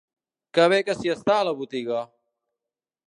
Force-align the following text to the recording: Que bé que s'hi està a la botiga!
Que 0.57 0.65
bé 0.73 0.79
que 0.87 0.95
s'hi 1.01 1.11
està 1.15 1.35
a 1.41 1.45
la 1.49 1.53
botiga! 1.63 2.01